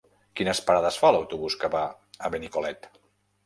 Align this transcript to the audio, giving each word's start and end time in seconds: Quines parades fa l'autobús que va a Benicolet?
Quines 0.39 0.61
parades 0.69 0.97
fa 1.03 1.11
l'autobús 1.17 1.59
que 1.65 1.71
va 1.77 1.85
a 2.29 2.35
Benicolet? 2.39 2.93